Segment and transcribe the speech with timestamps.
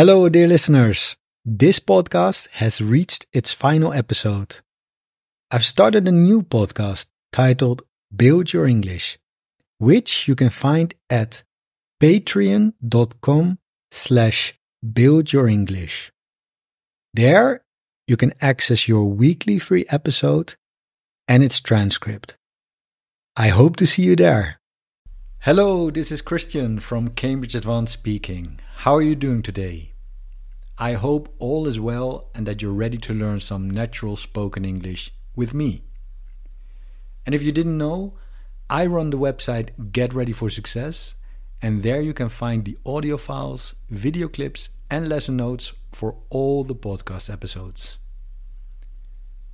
[0.00, 1.14] Hello, dear listeners.
[1.44, 4.56] This podcast has reached its final episode.
[5.50, 7.82] I've started a new podcast titled
[8.16, 9.18] Build Your English,
[9.76, 11.44] which you can find at
[12.00, 13.58] patreon.com
[13.90, 16.08] slash buildyourenglish.
[17.12, 17.62] There,
[18.06, 20.54] you can access your weekly free episode
[21.28, 22.38] and its transcript.
[23.36, 24.59] I hope to see you there.
[25.44, 28.60] Hello, this is Christian from Cambridge Advanced Speaking.
[28.84, 29.94] How are you doing today?
[30.76, 35.14] I hope all is well and that you're ready to learn some natural spoken English
[35.34, 35.84] with me.
[37.24, 38.18] And if you didn't know,
[38.68, 41.14] I run the website Get Ready for Success,
[41.62, 46.64] and there you can find the audio files, video clips, and lesson notes for all
[46.64, 47.96] the podcast episodes.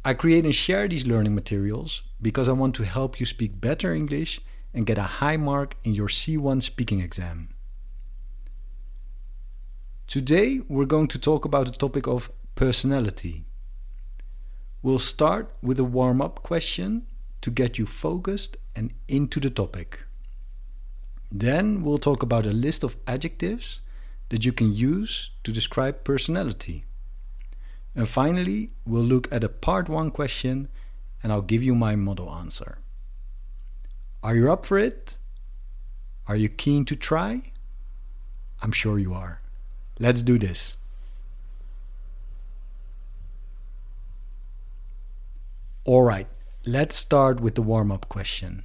[0.05, 3.95] I create and share these learning materials because I want to help you speak better
[3.95, 4.41] English
[4.77, 7.49] and get a high mark in your C1 speaking exam.
[10.07, 13.47] Today we're going to talk about the topic of personality.
[14.83, 17.07] We'll start with a warm up question
[17.41, 20.05] to get you focused and into the topic.
[21.33, 23.81] Then we'll talk about a list of adjectives
[24.29, 26.85] that you can use to describe personality.
[27.95, 30.69] And finally, we'll look at a part 1 question
[31.23, 32.79] and I'll give you my model answer.
[34.27, 35.19] Are you up for it?
[36.27, 37.53] Are you keen to try?
[38.61, 39.41] I'm sure you are.
[40.01, 40.77] Let's do this.
[45.87, 46.27] Alright,
[46.67, 48.65] let's start with the warm up question.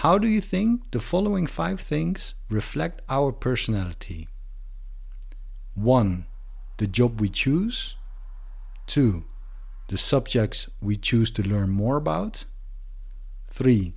[0.00, 4.28] How do you think the following five things reflect our personality?
[5.74, 6.24] 1.
[6.78, 7.94] The job we choose.
[8.86, 9.22] 2.
[9.88, 12.46] The subjects we choose to learn more about.
[13.48, 13.92] 3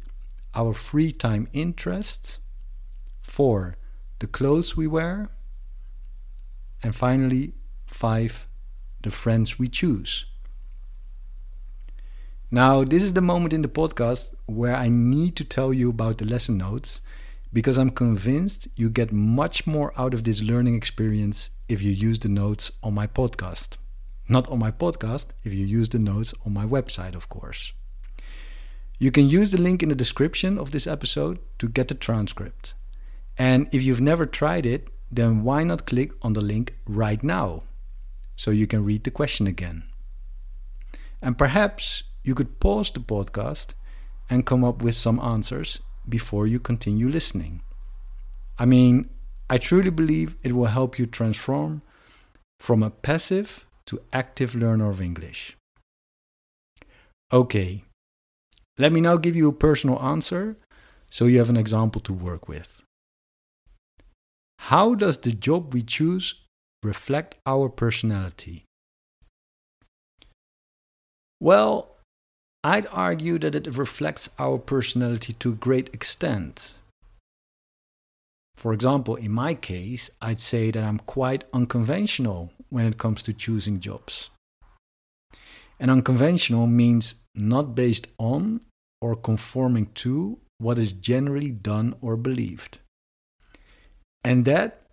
[0.55, 2.39] our free time interests.
[3.21, 3.77] Four,
[4.19, 5.29] the clothes we wear.
[6.81, 7.53] And finally,
[7.85, 8.47] five,
[9.01, 10.25] the friends we choose.
[12.51, 16.19] Now, this is the moment in the podcast where I need to tell you about
[16.19, 17.01] the lesson notes
[17.51, 22.19] because I'm convinced you get much more out of this learning experience if you use
[22.19, 23.77] the notes on my podcast.
[24.27, 27.73] Not on my podcast, if you use the notes on my website, of course.
[28.99, 32.73] You can use the link in the description of this episode to get the transcript.
[33.37, 37.63] And if you've never tried it, then why not click on the link right now
[38.35, 39.83] so you can read the question again?
[41.21, 43.73] And perhaps you could pause the podcast
[44.29, 47.61] and come up with some answers before you continue listening.
[48.57, 49.09] I mean,
[49.49, 51.81] I truly believe it will help you transform
[52.59, 55.57] from a passive to active learner of English.
[57.31, 57.83] Okay,
[58.77, 60.57] let me now give you a personal answer
[61.09, 62.81] so you have an example to work with.
[64.59, 66.35] How does the job we choose
[66.81, 68.65] reflect our personality?
[71.39, 71.97] Well,
[72.63, 76.73] I'd argue that it reflects our personality to a great extent.
[78.55, 83.33] For example, in my case, I'd say that I'm quite unconventional when it comes to
[83.33, 84.29] choosing jobs.
[85.79, 88.61] And unconventional means not based on
[89.01, 92.79] or conforming to what is generally done or believed.
[94.23, 94.83] And that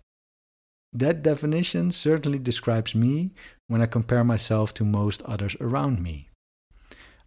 [0.92, 3.30] that definition certainly describes me
[3.68, 6.28] when I compare myself to most others around me.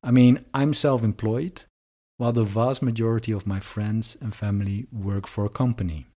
[0.03, 1.63] I mean, I'm self employed,
[2.17, 6.07] while the vast majority of my friends and family work for a company.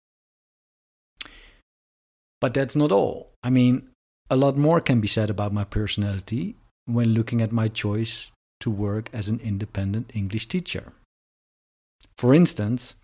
[2.41, 3.31] But that's not all.
[3.45, 3.91] I mean,
[4.29, 8.31] a lot more can be said about my personality when looking at my choice
[8.61, 10.93] to work as an independent English teacher.
[12.19, 12.95] For instance,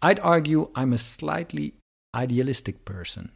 [0.00, 1.74] I'd argue I'm a slightly
[2.14, 3.30] idealistic person.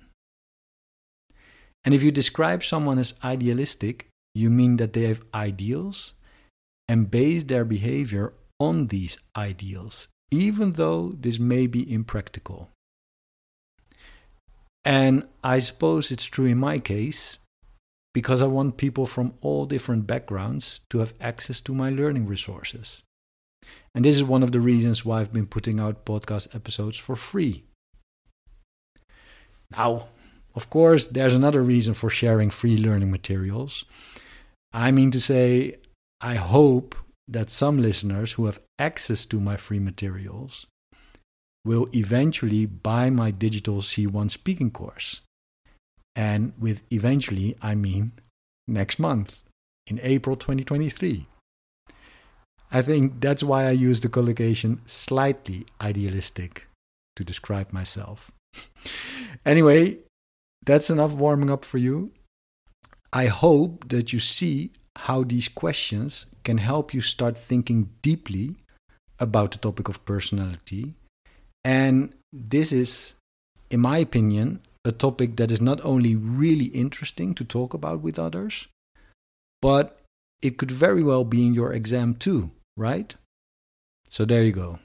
[1.84, 6.14] And if you describe someone as idealistic, you mean that they have ideals
[6.88, 12.70] and base their behavior on these ideals, even though this may be impractical.
[14.84, 17.38] And I suppose it's true in my case
[18.14, 23.02] because I want people from all different backgrounds to have access to my learning resources.
[23.94, 27.16] And this is one of the reasons why I've been putting out podcast episodes for
[27.16, 27.64] free.
[29.70, 30.08] Now,
[30.54, 33.84] of course, there's another reason for sharing free learning materials.
[34.72, 35.76] I mean to say,
[36.20, 36.94] I hope
[37.28, 40.66] that some listeners who have access to my free materials
[41.64, 45.20] will eventually buy my digital C1 speaking course.
[46.14, 48.12] And with eventually, I mean
[48.68, 49.42] next month,
[49.86, 51.26] in April 2023.
[52.70, 56.66] I think that's why I use the collocation slightly idealistic
[57.16, 58.30] to describe myself.
[59.46, 59.98] anyway,
[60.64, 62.12] that's enough warming up for you.
[63.12, 68.56] I hope that you see how these questions can help you start thinking deeply
[69.18, 70.94] about the topic of personality.
[71.62, 73.14] And this is,
[73.70, 78.18] in my opinion, a topic that is not only really interesting to talk about with
[78.18, 78.66] others,
[79.60, 80.00] but
[80.40, 83.14] it could very well be in your exam too, right?
[84.08, 84.80] So there you go.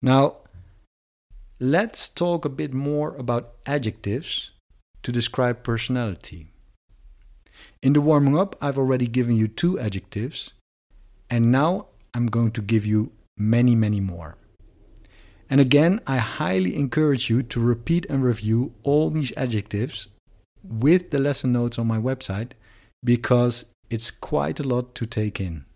[0.00, 0.36] Now,
[1.60, 4.50] let's talk a bit more about adjectives
[5.02, 6.48] to describe personality.
[7.82, 10.52] In the warming up, I've already given you two adjectives,
[11.30, 14.36] and now I'm going to give you many, many more.
[15.50, 20.08] And again, I highly encourage you to repeat and review all these adjectives
[20.62, 22.52] with the lesson notes on my website
[23.02, 25.66] because it's quite a lot to take in.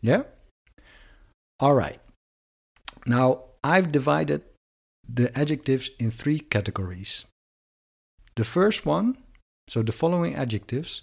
[0.00, 0.22] Yeah?
[1.58, 2.00] All right.
[3.06, 4.42] Now, I've divided
[5.08, 7.24] the adjectives in three categories.
[8.36, 9.16] The first one,
[9.68, 11.02] so the following adjectives,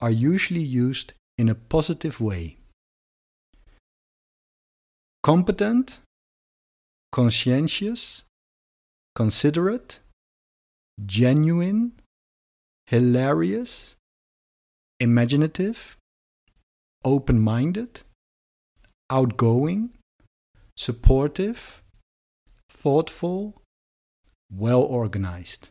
[0.00, 2.58] are usually used in a positive way
[5.24, 6.00] competent,
[7.14, 8.24] conscientious,
[9.14, 10.00] considerate,
[11.06, 11.92] genuine,
[12.88, 13.94] hilarious,
[14.98, 15.96] imaginative,
[17.04, 18.00] open minded,
[19.08, 19.90] outgoing,
[20.76, 21.80] supportive,
[22.68, 23.62] thoughtful,
[24.52, 25.68] well organized.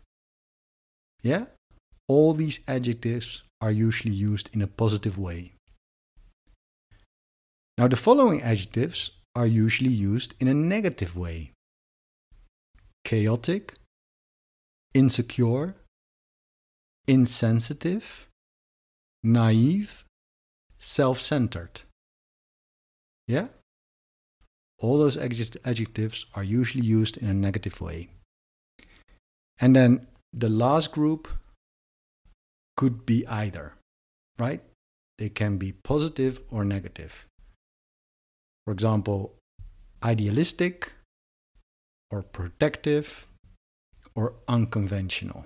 [1.23, 1.47] Yeah?
[2.07, 5.51] All these adjectives are usually used in a positive way.
[7.77, 11.51] Now, the following adjectives are usually used in a negative way
[13.03, 13.73] chaotic,
[14.93, 15.75] insecure,
[17.07, 18.27] insensitive,
[19.23, 20.05] naive,
[20.79, 21.81] self centered.
[23.27, 23.47] Yeah?
[24.79, 28.09] All those adjectives are usually used in a negative way.
[29.59, 31.29] And then the last group
[32.75, 33.73] could be either,
[34.37, 34.61] right?
[35.17, 37.25] They can be positive or negative.
[38.65, 39.35] For example,
[40.03, 40.91] idealistic
[42.11, 43.27] or protective
[44.15, 45.45] or unconventional.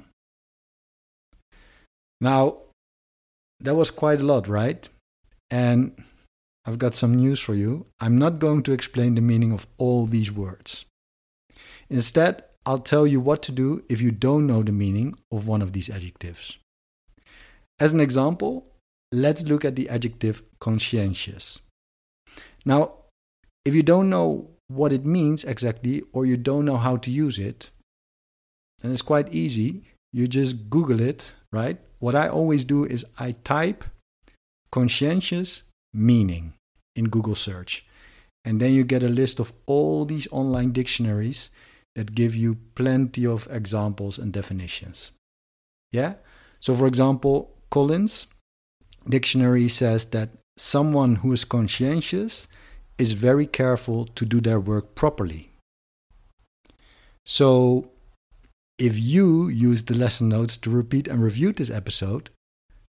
[2.19, 2.58] Now,
[3.60, 4.88] that was quite a lot, right?
[5.50, 6.04] And
[6.66, 7.86] I've got some news for you.
[8.00, 10.86] I'm not going to explain the meaning of all these words.
[11.90, 15.62] Instead, I'll tell you what to do if you don't know the meaning of one
[15.62, 16.60] of these adjectives.
[17.80, 18.66] As an example,
[19.14, 21.60] let's look at the adjective conscientious.
[22.66, 22.92] Now,
[23.68, 27.38] if you don't know what it means exactly or you don't know how to use
[27.38, 27.69] it,
[28.80, 29.84] then it's quite easy.
[30.14, 31.78] You just Google it, right?
[32.00, 33.84] What I always do is I type
[34.72, 36.54] conscientious meaning
[36.96, 37.86] in Google search.
[38.46, 41.50] And then you get a list of all these online dictionaries
[41.96, 45.12] that give you plenty of examples and definitions.
[45.92, 46.14] Yeah?
[46.62, 48.28] So, for example, Collins
[49.10, 52.48] dictionary says that someone who is conscientious
[52.97, 55.51] is very careful to do their work properly.
[57.25, 57.91] So,
[58.77, 62.29] if you use the lesson notes to repeat and review this episode,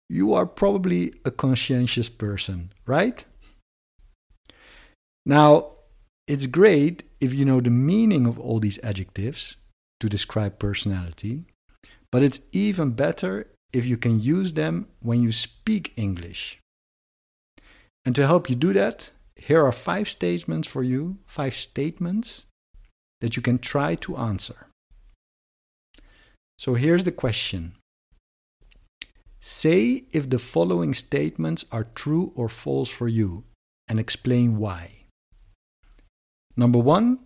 [0.08, 3.24] you are probably a conscientious person, right?
[5.24, 5.72] Now,
[6.26, 9.56] it's great if you know the meaning of all these adjectives
[10.00, 11.44] to describe personality,
[12.10, 16.58] but it's even better if you can use them when you speak English.
[18.04, 22.42] And to help you do that, here are five statements for you, five statements
[23.20, 24.66] that you can try to answer.
[26.58, 27.74] So here's the question
[29.40, 33.44] Say if the following statements are true or false for you
[33.86, 35.04] and explain why.
[36.56, 37.20] Number one,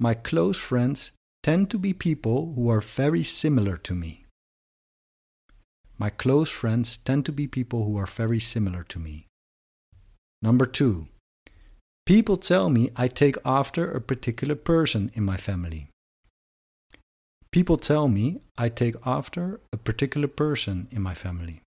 [0.00, 4.24] my close friends tend to be people who are very similar to me.
[5.98, 9.26] My close friends tend to be people who are very similar to me.
[10.42, 11.08] Number two,
[12.06, 15.88] people tell me I take after a particular person in my family.
[17.50, 21.62] People tell me I take after a particular person in my family.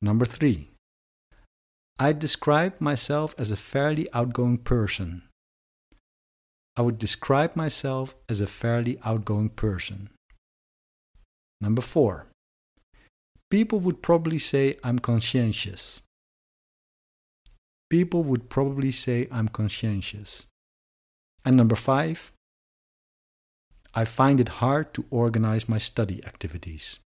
[0.00, 0.70] Number three,
[1.98, 5.24] I describe myself as a fairly outgoing person.
[6.76, 10.08] I would describe myself as a fairly outgoing person.
[11.60, 12.28] Number four,
[13.50, 16.00] people would probably say I'm conscientious.
[17.90, 20.46] People would probably say I'm conscientious.
[21.44, 22.32] And number five,
[23.94, 27.00] I find it hard to organize my study activities.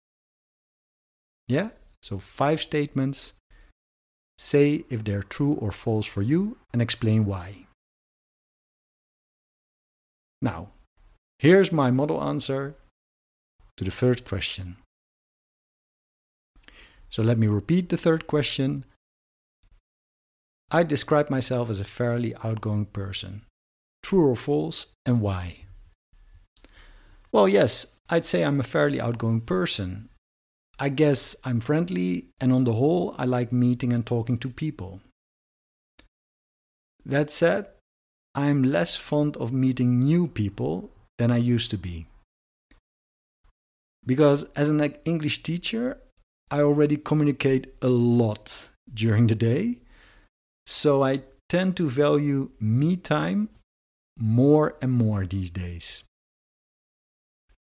[1.47, 1.69] Yeah?
[2.01, 3.33] So, five statements.
[4.39, 7.67] Say if they're true or false for you and explain why.
[10.41, 10.69] Now,
[11.41, 12.75] Here's my model answer
[13.75, 14.77] to the first question.
[17.09, 18.85] So let me repeat the third question.
[20.73, 23.41] I describe myself as a fairly outgoing person.
[24.01, 25.65] True or false, and why?
[27.33, 30.07] Well, yes, I'd say I'm a fairly outgoing person.
[30.79, 35.01] I guess I'm friendly, and on the whole, I like meeting and talking to people.
[37.05, 37.67] That said,
[38.33, 42.07] I'm less fond of meeting new people than I used to be.
[44.05, 45.97] Because as an English teacher,
[46.49, 49.80] I already communicate a lot during the day.
[50.71, 53.49] So I tend to value me time
[54.17, 56.03] more and more these days.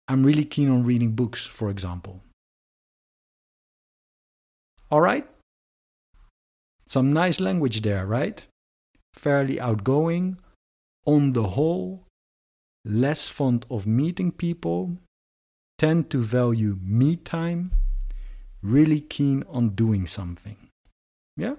[0.07, 2.21] I'm really keen on reading books, for example.
[4.91, 5.27] All right?
[6.85, 8.45] Some nice language there, right?
[9.15, 10.37] Fairly outgoing,
[11.05, 12.05] on the whole,
[12.85, 14.97] less fond of meeting people,
[15.79, 17.71] tend to value me time,
[18.61, 20.57] really keen on doing something.
[21.35, 21.55] Yeah?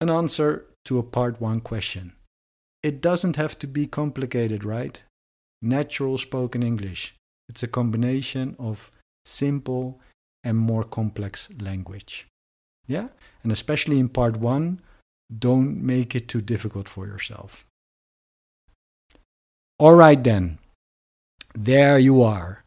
[0.00, 2.12] An answer to a part one question.
[2.82, 5.02] It doesn't have to be complicated, right?
[5.60, 7.14] Natural spoken English.
[7.48, 8.90] It's a combination of
[9.26, 10.00] simple
[10.42, 12.26] and more complex language.
[12.86, 13.08] Yeah?
[13.42, 14.80] And especially in part one,
[15.36, 17.66] don't make it too difficult for yourself.
[19.78, 20.58] All right, then.
[21.54, 22.64] There you are.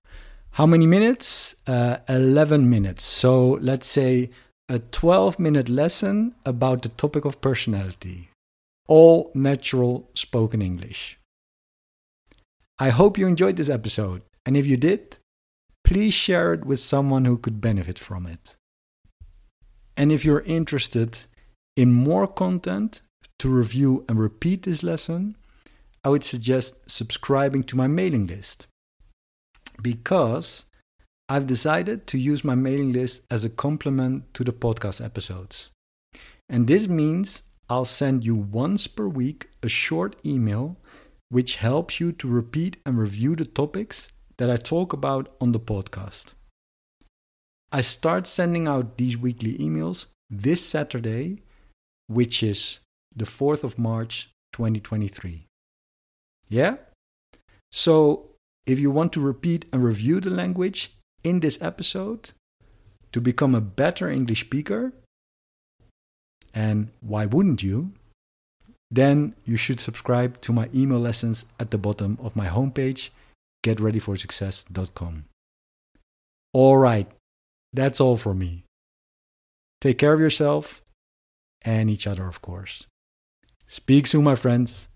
[0.52, 1.56] How many minutes?
[1.66, 3.06] Uh, 11 minutes.
[3.06, 4.30] So let's say
[4.70, 8.30] a 12 minute lesson about the topic of personality.
[8.88, 11.18] All natural spoken English.
[12.80, 14.24] I hope you enjoyed this episode.
[14.46, 15.18] And if you did,
[15.84, 18.56] please share it with someone who could benefit from it.
[19.96, 21.18] And if you're interested
[21.76, 23.02] in more content
[23.40, 25.36] to review and repeat this lesson,
[26.04, 28.68] I would suggest subscribing to my mailing list
[29.82, 30.66] because
[31.30, 35.70] I've decided to use my mailing list as a complement to the podcast episodes.
[36.50, 40.78] And this means I'll send you once per week a short email
[41.30, 45.60] which helps you to repeat and review the topics that I talk about on the
[45.60, 46.34] podcast.
[47.72, 51.42] I start sending out these weekly emails this Saturday,
[52.06, 52.82] which is
[53.16, 55.48] the 4th of March 2023.
[56.50, 56.76] Yeah?
[57.72, 58.30] So,
[58.68, 62.32] if you want to repeat and review the language in this episode
[63.12, 64.94] to become a better English speaker,
[66.54, 67.94] and why wouldn't you?
[68.92, 73.10] Then you should subscribe to my email lessons at the bottom of my homepage,
[73.64, 75.26] getreadyforsuccess.com.
[76.54, 77.10] All right,
[77.72, 78.66] that's all for me.
[79.82, 80.82] Take care of yourself
[81.64, 82.86] and each other, of course.
[83.68, 84.88] Speak soon, my friends.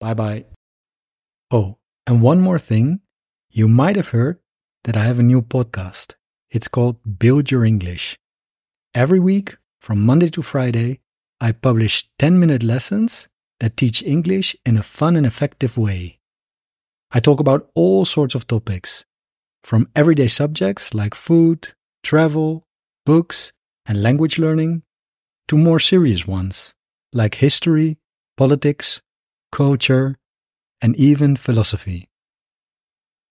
[0.00, 0.44] Bye bye.
[1.50, 3.00] Oh, and one more thing.
[3.50, 4.38] You might have heard
[4.86, 6.14] that I have a new podcast.
[6.48, 8.16] It's called Build Your English.
[8.94, 11.00] Every week, from Monday to Friday,
[11.40, 13.26] I publish 10 minute lessons
[13.58, 16.20] that teach English in a fun and effective way.
[17.10, 19.04] I talk about all sorts of topics,
[19.64, 21.72] from everyday subjects like food,
[22.04, 22.62] travel,
[23.04, 23.52] books,
[23.86, 24.82] and language learning,
[25.48, 26.74] to more serious ones
[27.12, 27.98] like history,
[28.36, 29.00] politics,
[29.50, 30.16] culture,
[30.80, 32.08] and even philosophy.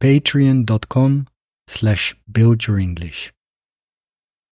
[0.00, 1.26] Patreon.com
[1.68, 3.32] slash build your English.